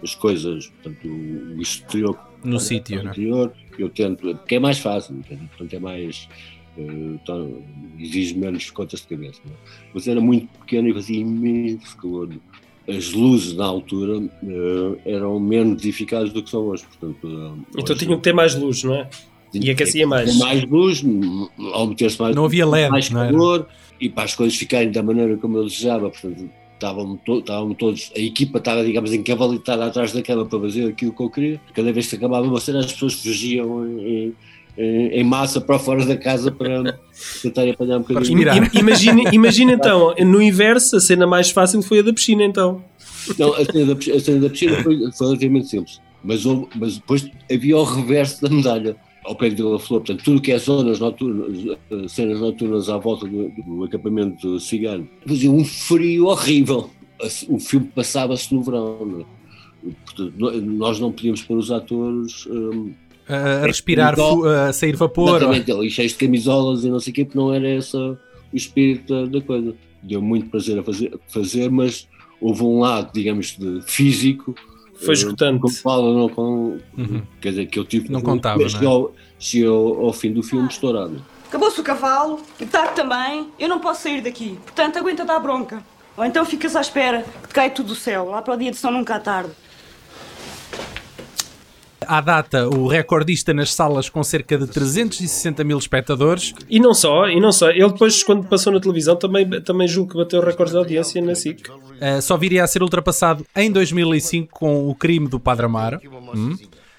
[0.02, 3.12] as coisas, portanto, o, exterior No sítio, não é?
[3.12, 5.14] interior, eu tento, porque é mais fácil,
[5.56, 6.28] portanto é mais,
[7.98, 9.40] exige menos contas de cabeça.
[9.44, 9.56] não é?
[9.94, 12.28] Mas era muito pequeno e fazia imenso calor.
[12.88, 17.18] As luzes na altura eh, eram menos eficazes do que são hoje, portanto...
[17.26, 19.08] eh, Então hoje- tinham que ter mais luz, não é?
[19.52, 20.32] E aquecia mais.
[20.32, 21.04] com mais luz,
[21.72, 23.66] ao meter-se mais, Não havia LED, mais calor
[24.00, 26.08] e para as coisas ficarem da maneira como eu desejava.
[26.08, 30.88] Portanto, estavam, to estavam todos, a equipa estava, digamos, encavalitada atrás da cama para fazer
[30.88, 31.60] aquilo que eu queria.
[31.74, 34.32] Cada vez que acabava uma cena, as pessoas fugiam em,
[34.78, 36.98] em massa para fora da casa para
[37.42, 38.40] tentar apanhar um bocadinho.
[38.74, 42.82] Imagina, imagina então, no inverso, a cena mais fácil foi a da piscina, então.
[43.38, 46.00] Não, a cena da, piscina- a cena da piscina foi, foi relativamente simples.
[46.22, 46.42] Mas,
[46.74, 48.96] mas depois havia o reverso da medalha.
[49.22, 52.96] Ao pé de Vila Flor, portanto, tudo que é zonas noturnas, eh, cenas noturnas à
[52.96, 56.88] volta do, do acampamento cigano, fazia um frio horrível.
[57.48, 59.24] O filme passava-se no verão.
[59.86, 59.90] é?
[60.06, 62.92] Portanto, nós não podíamos pôr os atores hum,
[63.62, 65.36] A respirar, a sair vapor.
[65.36, 68.16] exatamente, ali cheios de camisolas e não sei o quê, porque não era esse o
[68.52, 69.74] espírito da, coisa.
[70.02, 72.08] Deu muito prazer a fazer, fazer, mas
[72.40, 74.54] houve um lado, digamos, de físico
[74.94, 75.60] Foi eh, esgotante.
[75.60, 77.22] com o qual eu não, com, Uhum.
[77.40, 78.86] quer dizer, que eu tive Não contava, não é?
[78.86, 79.12] ao,
[79.68, 81.22] ao, ao fim do filme estourado.
[81.48, 83.46] Acabou-se o cavalo, o taco também.
[83.58, 84.56] Eu não posso sair daqui.
[84.64, 85.82] Portanto, aguenta dar bronca.
[86.16, 88.26] Ou então ficas à espera que te cai tudo do céu.
[88.26, 89.50] Lá para o dia de São Nunca à tarde.
[92.10, 96.52] À data, o recordista nas salas com cerca de 360 mil espectadores.
[96.68, 97.70] E não só, e não só.
[97.70, 101.36] Ele depois, quando passou na televisão, também, também julgo que bateu recordes de audiência na
[101.36, 101.68] SIC.
[101.68, 106.00] Uh, só viria a ser ultrapassado em 2005 com o crime do Padre Amaro.
[106.34, 106.56] Hum?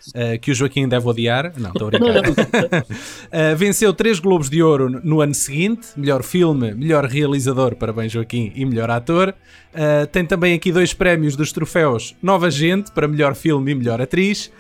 [0.09, 1.53] Uh, que o Joaquim deve odiar.
[1.57, 2.81] Não, estou a brincar.
[2.81, 8.51] uh, venceu três Globos de Ouro no ano seguinte: melhor filme, melhor realizador, parabéns Joaquim,
[8.55, 9.33] e melhor ator.
[9.73, 14.01] Uh, tem também aqui dois prémios dos troféus Nova Gente para melhor filme e melhor
[14.01, 14.51] atriz.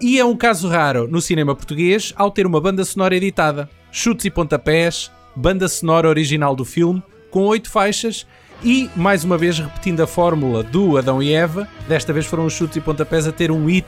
[0.00, 3.68] e é um caso raro no cinema português ao ter uma banda sonora editada.
[3.90, 8.26] Chutes e pontapés, banda sonora original do filme, com oito faixas
[8.62, 12.54] e, mais uma vez, repetindo a fórmula do Adão e Eva, desta vez foram os
[12.54, 13.86] chutes e pontapés a ter um hit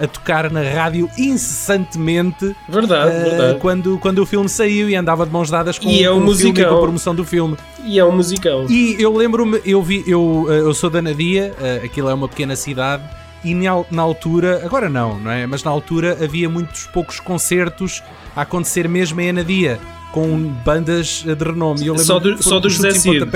[0.00, 2.54] a tocar na rádio incessantemente.
[2.68, 3.58] Verdade, uh, verdade.
[3.60, 6.30] Quando, quando o filme saiu e andava de mãos dadas com, e é um com
[6.30, 7.56] o filme e com a promoção do filme.
[7.84, 8.66] E é um musicão.
[8.68, 12.56] E eu lembro-me, eu vi, eu, eu sou da Nadia, uh, aquilo é uma pequena
[12.56, 13.02] cidade.
[13.44, 15.46] E na, altura, agora não, não é?
[15.46, 18.02] Mas na altura havia muitos poucos concertos
[18.34, 19.78] a acontecer mesmo em Anadia
[20.16, 21.86] com bandas de renome.
[21.86, 23.28] Eu só do, só do José Cid.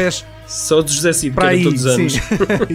[0.46, 2.14] Só do José Cid, para aí, todos os anos.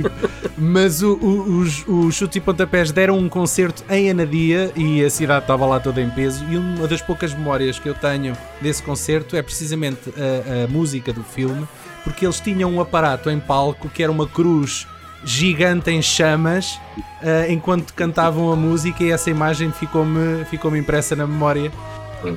[0.55, 5.09] Mas o, o, os, os chutes e pontapés deram um concerto em Anadia e a
[5.09, 6.45] cidade estava lá toda em peso.
[6.49, 11.11] E uma das poucas memórias que eu tenho desse concerto é precisamente a, a música
[11.11, 11.67] do filme,
[12.03, 14.85] porque eles tinham um aparato em palco que era uma cruz
[15.25, 21.15] gigante em chamas uh, enquanto cantavam a música e essa imagem ficou-me ficou -me impressa
[21.15, 21.71] na memória.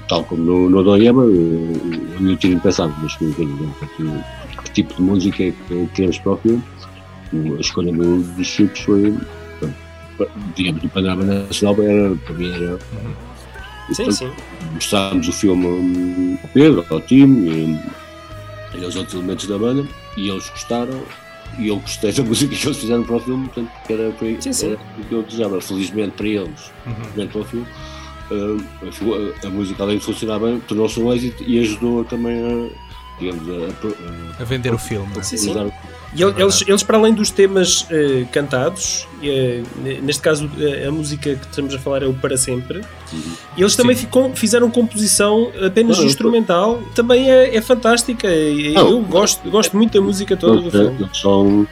[0.09, 1.72] Tal como no, no Doiema, eu,
[2.20, 6.62] eu tinha pensado, mas que, que tipo de música é que queremos para o filme
[7.33, 9.14] a escolha do, dos chutes foi,
[10.57, 12.72] digamos, o panorama nacional era, para mim era.
[12.72, 13.14] Uhum.
[13.92, 14.31] Sim, portanto, sim.
[14.74, 17.81] Mostrámos o filme ao Pedro, ao time
[18.74, 21.03] e, e aos outros elementos da banda e eles gostaram
[21.59, 24.37] e eu gostei da música que eles fizeram para o filme, portanto, que era, foi,
[24.41, 24.67] sim, sim.
[24.67, 25.61] era o que eu desejava.
[25.61, 27.27] Felizmente para eles, uhum.
[27.27, 27.67] para o filme,
[28.31, 32.89] uh, a, a, música além de funcionar bem, tornou-se um êxito e ajudou também a
[33.19, 35.13] digamos, a, a, a vender o filme.
[35.23, 35.55] Sim, sim.
[36.14, 41.35] E eles, eles, para além dos temas uh, cantados, uh, neste caso uh, a música
[41.35, 42.79] que estamos a falar é o Para Sempre,
[43.12, 43.33] uhum.
[43.57, 47.03] eles também ficam, fizeram composição apenas Não, instrumental, tô...
[47.03, 48.27] também é, é fantástica.
[48.75, 51.11] Não, eu gosto, gosto muito da música toda do filme.
[51.12, 51.66] São.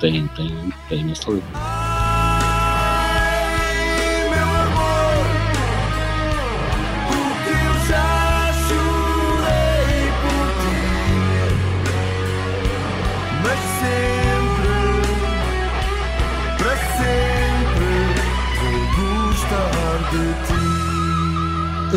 [0.00, 1.83] têm, têm, têm essa letra.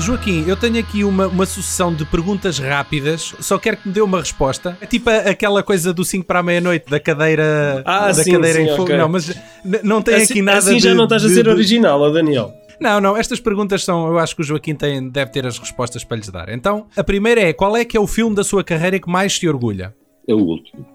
[0.01, 4.01] Joaquim, eu tenho aqui uma, uma sucessão de perguntas rápidas, só quero que me dê
[4.01, 4.77] uma resposta.
[4.81, 8.59] É tipo aquela coisa do 5 para a meia-noite, da cadeira, ah, da sim, cadeira
[8.59, 8.83] sim, em fogo.
[8.83, 8.97] Okay.
[8.97, 9.35] Não, mas
[9.83, 10.83] não tem assim, aqui nada assim de.
[10.83, 12.53] já não estás a ser de, original, Daniel.
[12.79, 14.07] Não, não, estas perguntas são.
[14.07, 16.49] Eu acho que o Joaquim tem, deve ter as respostas para lhes dar.
[16.49, 19.33] Então, a primeira é: qual é que é o filme da sua carreira que mais
[19.33, 19.95] se orgulha?
[20.27, 20.85] É o último.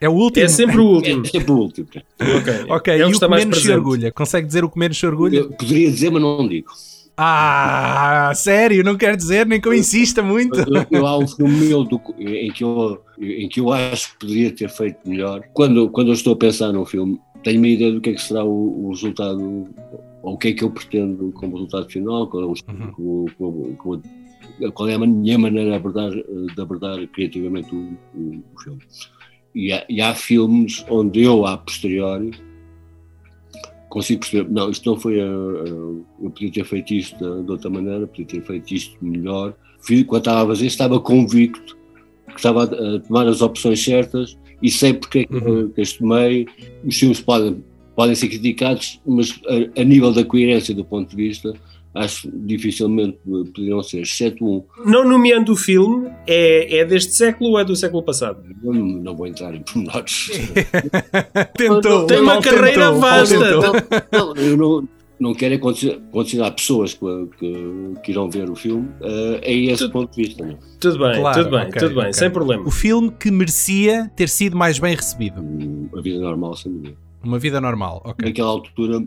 [0.00, 0.44] É o último?
[0.44, 1.24] É sempre o último.
[1.24, 1.88] É sempre o último.
[2.20, 2.94] ok, ok.
[2.94, 4.12] É e o que menos se orgulha?
[4.12, 5.38] Consegue dizer o que menos se orgulha?
[5.38, 6.70] Eu poderia dizer, mas não digo.
[7.20, 8.84] Ah, sério?
[8.84, 10.56] Não quer dizer nem que eu insista muito.
[10.60, 14.20] Eu, eu, há um filme meu do, em, que eu, em que eu acho que
[14.20, 15.42] poderia ter feito melhor.
[15.52, 18.22] Quando, quando eu estou a pensar no filme, tenho uma ideia do que é que
[18.22, 19.68] será o, o resultado,
[20.22, 22.54] ou o que é que eu pretendo como resultado final, qual é, o,
[23.38, 23.76] uhum.
[24.72, 28.80] qual é a minha maneira de abordar, de abordar criativamente o, o, o filme.
[29.56, 32.30] E há, e há filmes onde eu, a posteriori,
[33.88, 37.50] consigo perceber, não, isto não foi, a, a, eu podia ter feito isto de, de,
[37.50, 39.54] outra maneira, podia ter feito isto melhor.
[40.06, 41.76] Quando estava a fazer, estava convicto
[42.28, 45.70] que estava a, a tomar as opções certas e sei porque é que, uhum.
[45.70, 46.46] que as tomei.
[46.84, 51.16] Os filmes podem, podem ser criticados, mas a, a nível da coerência do ponto de
[51.16, 51.52] vista,
[51.94, 54.64] acho dificilmente poderiam ser, exceto um.
[54.84, 58.42] Não nomeando o filme, é, é deste século ou é do século passado?
[58.62, 60.30] Não, não vou entrar em pormenores.
[61.56, 62.06] tentou.
[62.06, 63.36] Tem uma carreira tentou, vasta.
[64.12, 67.06] Não, eu não, não quero é condicionar pessoas que,
[67.38, 70.46] que, que, irão ver o filme uh, a esse tudo, ponto de vista.
[70.46, 70.58] Não?
[70.78, 72.12] Tudo bem, claro, tudo bem, okay, tudo bem, okay.
[72.12, 72.66] sem problema.
[72.66, 75.40] O filme que merecia ter sido mais bem recebido.
[75.40, 76.96] Hum, a vida normal, sem dúvida.
[77.24, 78.28] Uma vida normal, ok.
[78.28, 79.04] Naquela altura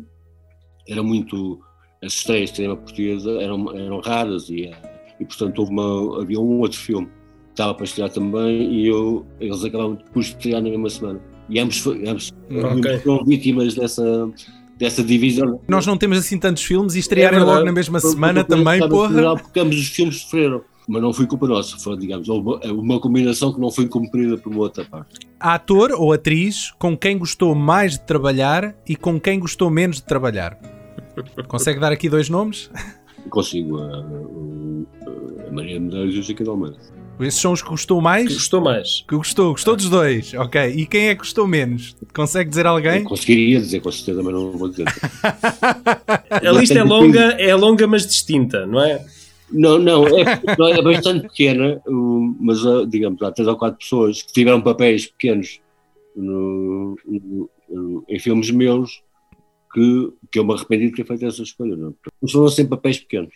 [0.87, 1.61] era muito
[2.03, 4.71] as estreias de cinema portuguesa eram, eram raras e,
[5.19, 9.25] e portanto houve uma, havia um outro filme que estava para estrear também e eu,
[9.39, 11.21] eles acabaram por estrear na mesma semana.
[11.49, 12.33] E ambos, ambos
[12.77, 12.99] okay.
[12.99, 14.29] foram vítimas dessa,
[14.77, 15.59] dessa divisão.
[15.67, 18.57] Nós não temos assim tantos filmes e estrearem É logo na mesma Foi- semana foi-
[18.57, 19.37] também, porra.
[19.37, 20.61] Porque ambos os filmes sofreram.
[20.87, 24.51] Mas não foi culpa nossa, foi, digamos, uma, uma combinação que não foi cumprida por
[24.51, 25.19] uma outra parte.
[25.39, 30.03] Ator ou atriz com quem gostou mais de trabalhar e com quem gostou menos de
[30.03, 30.57] trabalhar.
[31.47, 32.69] Consegue dar aqui dois nomes?
[33.29, 33.97] Consigo a,
[35.47, 36.77] a Maria Medeiros e o Chico de Almeida.
[37.19, 38.27] Esses são os que gostou mais?
[38.27, 39.05] Que gostou mais.
[39.07, 40.59] Que gostou, gostou dos dois, ok.
[40.75, 41.95] E quem é que gostou menos?
[42.15, 42.99] Consegue dizer alguém?
[42.99, 44.85] Eu conseguiria dizer, com certeza, mas não vou dizer.
[46.31, 49.05] A lista é longa, é longa, mas distinta, não é?
[49.51, 50.23] Não, não, é,
[50.57, 51.79] não, é bastante pequena,
[52.39, 55.59] mas ah, digamos, há três ou quatro pessoas que tiveram papéis pequenos
[56.15, 59.01] no- no- no- em filmes meus
[59.73, 61.75] que, que eu me arrependi de ter feito essa escolha.
[61.75, 61.93] Não?
[62.21, 63.33] Mas foram sempre papéis pequenos.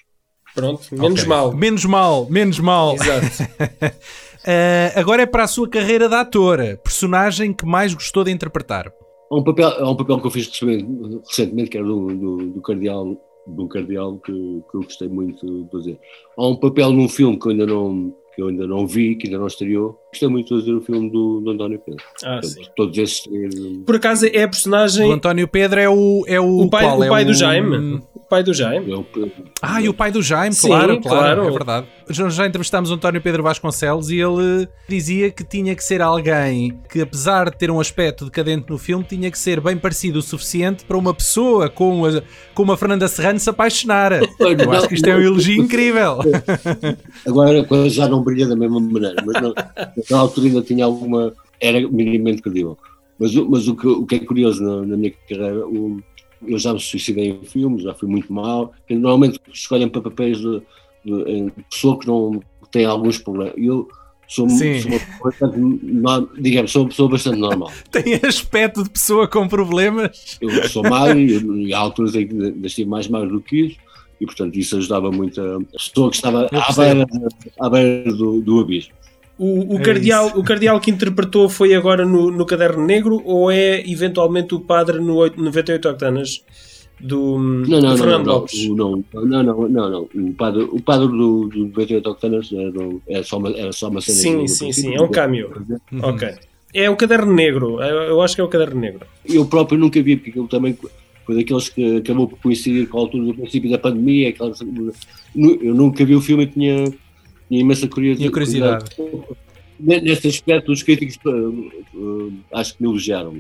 [0.54, 1.26] Pronto, menos Ok.
[1.28, 1.54] mal.
[1.54, 2.96] Menos mal, menos mal.
[2.96, 3.96] Exato.
[4.48, 6.80] Eh, agora é para a sua carreira de atora.
[6.84, 8.92] Personagem que mais gostou de interpretar.
[9.32, 12.38] Há um papel, há um papel que eu fiz recentemente, recentemente, que era do, do,
[12.52, 13.18] do cardeal,
[13.48, 16.00] do cardeal que, que eu gostei muito de fazer.
[16.38, 19.26] Há um papel num filme que eu ainda não, que eu ainda não vi, que
[19.26, 19.98] ainda não estreou.
[20.16, 22.02] Gostei muito de fazer o filme do, do António Pedro.
[22.24, 22.62] Ah, Portanto, sim.
[22.76, 23.24] Todos esses.
[23.86, 25.10] Por acaso é a personagem.
[25.10, 26.24] O António Pedro é o.
[26.26, 27.00] É o, O pai, qual?
[27.00, 28.02] o É pai do Jaime.
[28.16, 28.90] O pai do Jaime.
[28.90, 29.06] Eu,
[29.62, 31.48] Ah, e o pai do Jaime, Sim, claro, claro, claro.
[31.48, 31.88] é verdade.
[32.10, 36.80] Já, já entrevistámos o António Pedro Vasconcelos e ele dizia que tinha que ser alguém
[36.90, 40.22] que, apesar de ter um aspecto decadente no filme, tinha que ser bem parecido o
[40.22, 42.22] suficiente para uma pessoa como a,
[42.54, 44.14] como a Fernanda Serrano se apaixonar.
[44.40, 46.20] Eu acho que isto é um elogio incrível.
[47.28, 49.54] Agora a coisa já não brilha da mesma maneira, mas não,
[50.06, 51.34] naquela altura ainda tinha alguma.
[51.60, 52.78] era minimamente credível.
[53.20, 56.00] Mas, o- mas o, que, o que é curioso na, na minha carreira, o-
[56.46, 58.72] eu já me suicidei em filmes, já fui muito mal.
[58.90, 60.62] Normalmente escolhem para papéis de,
[61.04, 62.42] de, em pessoa que não
[62.72, 63.54] tem alguns problemas.
[63.58, 63.88] Eu
[64.28, 64.82] sou, Sim.
[64.82, 67.72] sou uma pessoa bastante, digamos, sou uma pessoa bastante normal.
[67.90, 70.38] Tem aspecto de pessoa com problemas.
[70.42, 73.68] Eu sou magro e, e há alturas em que ainda estive mais magro do que
[73.68, 73.78] isso.
[74.20, 77.08] E, portanto, isso ajudava muito a, pessoa que estava à beira,
[77.60, 78.94] à beira do, do abismo.
[79.38, 80.40] O, o É cardeal, isso.
[80.40, 85.00] o cardeal que interpretou foi agora no, no Caderno Negro ou é eventualmente o padre
[85.00, 86.42] no oito- 98 Octanas
[87.02, 88.70] do, Não, do não, não, Fernando não, Lopes?
[88.70, 90.10] não, não, não, não, não.
[90.30, 92.50] O padre, o padre do, do 28 Octanas
[93.10, 94.18] era, só uma, era só uma cena.
[94.18, 95.52] Sim, sim, sim, é um cameo.
[96.02, 96.30] Ok.
[96.74, 99.06] É o Caderno Negro, eu, eu acho que é o Caderno Negro.
[99.26, 100.78] Eu próprio nunca vi, porque aquilo também
[101.26, 104.30] foi daqueles que acabou por coincidir com a altura do princípio da pandemia.
[104.30, 106.94] Aquelas, eu nunca vi o filme e tinha,
[107.48, 108.20] tinha imensa curiosidade.
[108.20, 108.86] Tinha curiosidade.
[109.80, 113.38] Nesse aspecto, os críticos eh, acho que me elogiaram.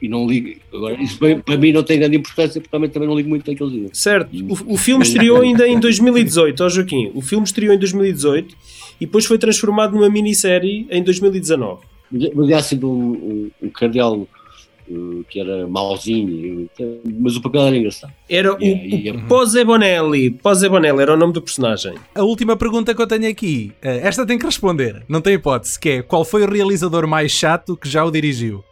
[0.00, 0.60] E não ligo.
[0.74, 3.50] Agora, isso para, para mim não tem grande importância, porque também, também não ligo muito
[3.50, 3.90] naqueles dias.
[3.94, 4.30] Certo.
[4.34, 7.10] O, o filme estreou ainda em 2018, ó Joaquim.
[7.14, 8.54] O filme estreou em 2018
[9.00, 11.82] e depois foi transformado numa minissérie em 2019.
[12.10, 14.28] Mas mas há sempre um, um, um cardeal
[15.28, 18.12] que era mauzinho, eh, mas o papel era engraçado.
[18.28, 20.30] Era o, E- e- o Pose Bonelli.
[20.30, 21.94] Pose Bonelli era o nome do personagem.
[22.14, 25.78] A última pergunta que eu tenho aqui, eh, esta tem que responder, não tem hipótese,
[25.78, 28.64] que é qual foi o realizador mais chato que já o dirigiu?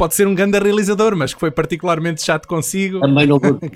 [0.00, 3.00] Pode ser um grande realizador, mas que foi particularmente chato consigo.
[3.00, 3.58] Também não vou.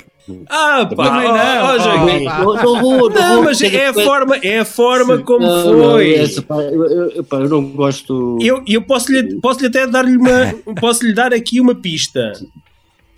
[0.48, 1.64] Ah, pá, Também ó, não.
[1.66, 2.26] ó, Joaquim.
[2.26, 6.14] Ah, não, vou, não, mas é a forma, é a forma como foi.
[6.18, 8.38] eu, não gosto.
[8.40, 10.54] Eu, eu posso, lhe, posso lhe até dar-lhe uma.
[10.80, 12.32] posso lhe dar aqui uma pista.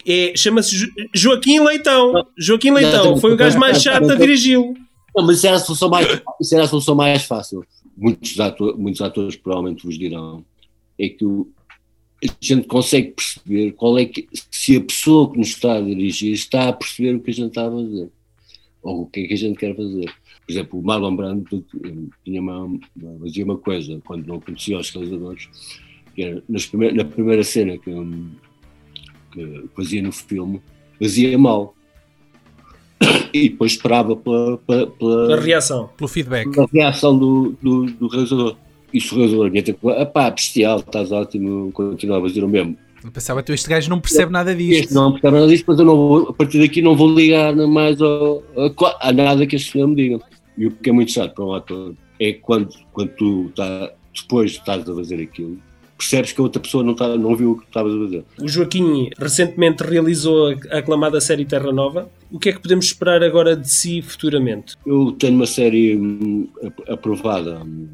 [0.05, 2.27] É, Chama-se Jo- Joaquim Leitão.
[2.37, 4.75] Joaquim Leitão foi o gajo mais chato a dirigi-lo.
[5.15, 7.65] Não, mas isso era a solução mais, isso era a solução mais fácil.
[7.97, 10.45] Muitos, ato- muitos atores provavelmente vos dirão.
[10.99, 11.49] É que o-
[12.25, 14.27] a gente consegue perceber qual é que.
[14.51, 17.49] Se a pessoa que nos está a dirigir está a perceber o que a gente
[17.49, 18.11] está a fazer.
[18.83, 20.07] Ou o que é que a gente quer fazer.
[20.47, 21.93] Por exemplo, o Marlon Brando eh,
[22.25, 22.79] tinha uma,
[23.21, 25.49] fazia uma coisa quando não conhecia os realizadores,
[26.15, 28.31] que era nas primeir- na primeira cena que, hum,
[29.33, 30.63] que fazia no filme,
[31.01, 31.75] fazia mal.
[33.33, 35.91] E depois esperava pela, pela, pela, A reação.
[35.97, 36.51] Pelo feedback.
[36.51, 38.57] pela reação do, do, do realizador.
[38.93, 42.77] E o vinha ter com ah pá, bestial, estás ótimo, continua a fazer o mesmo.
[43.05, 44.95] Eu pensava que este gajo não percebe nada Este disto.
[44.95, 48.01] não percebe nada disto, mas eu não vou, a partir daqui não vou ligar mais
[48.01, 50.21] ao, a, a nada que este senhor me diga.
[50.59, 54.53] E o que é muito chato para um ator é quando, quando tu tá, depois
[54.53, 55.59] de estás a fazer aquilo,
[55.99, 58.25] percebes que a outra pessoa não, tá, não viu o que tu estavas a fazer.
[58.41, 62.11] O Joaquim recentemente realizou a aclamada série Terra Nova.
[62.31, 64.75] O que é que podemos esperar agora de si futuramente?
[64.87, 67.87] Eu tenho uma série hum, ap- aprovada hum,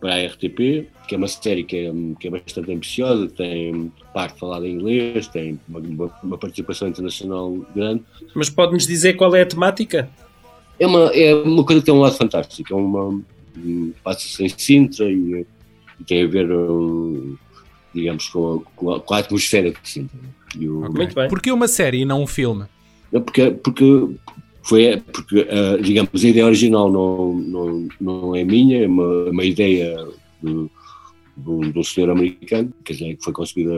[0.00, 4.38] para a RTP, que é uma série que é, que é bastante ambiciosa, tem parte
[4.38, 8.02] falada em inglês, tem uma, uma- participação internacional grande.
[8.34, 10.08] Mas pode-nos dizer qual é a temática?
[10.78, 13.20] É uma, é uma coisa que tem um lado fantástico, é uma,
[14.02, 15.46] passa-se em Sintra e,
[16.00, 16.48] e tem a ver,
[17.94, 20.18] digamos, com a, com a- com a atmosfera de Sintra.
[20.58, 21.28] E o- Muito bem.
[21.28, 22.64] Porquê uma série e não um filme?
[23.12, 24.08] Não, Porque, porque
[24.62, 29.44] foi porque, ah, digamos, a ideia original não, não, não é minha, é uma, uma
[29.44, 29.96] ideia
[30.42, 30.70] de,
[31.36, 33.72] de um, senhor americano, que foi concebida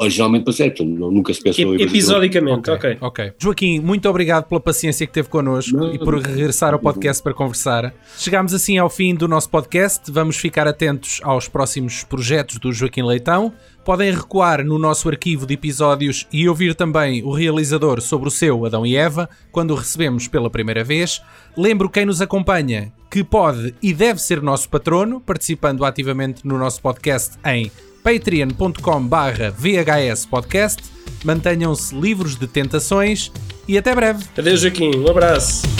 [0.00, 2.96] originalmente para ser, portanto, não- nunca se pensou em Ep- Episodicamente, ok.
[3.00, 3.32] Ok.
[3.38, 7.34] Joaquim, muito obrigado pela paciência que teve connosco Não, e por regressar ao podcast para
[7.34, 7.92] conversar.
[8.18, 10.10] Chegámos assim ao fim do nosso podcast.
[10.10, 13.52] Vamos ficar atentos aos próximos projetos do Joaquim Leitão.
[13.84, 18.64] Podem recuar no nosso arquivo de episódios e ouvir também o realizador sobre o seu
[18.66, 21.20] Adão e Eva quando o recebemos pela primeira vez.
[21.56, 26.80] Lembro quem nos acompanha que pode e deve ser nosso patrono, participando ativamente no nosso
[26.80, 27.70] podcast em
[28.02, 30.82] patreon.com barra VHS Podcast.
[31.24, 33.30] Mantenham-se livres de tentações
[33.68, 34.24] e até breve.
[34.36, 34.96] Adeus, Joaquim.
[34.96, 35.79] Um abraço.